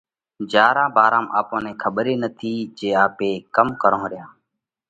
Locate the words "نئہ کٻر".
1.63-2.05